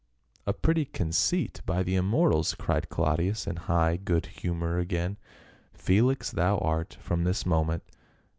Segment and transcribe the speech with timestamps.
[0.47, 5.17] "A pretty conceit, by the immortals!" cried Clau dius in high good humor again."
[5.75, 7.83] Felix thou art from this moment.